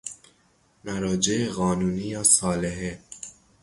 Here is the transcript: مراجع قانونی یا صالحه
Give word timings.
مراجع 0.85 1.49
قانونی 1.51 2.01
یا 2.01 2.23
صالحه 2.23 2.99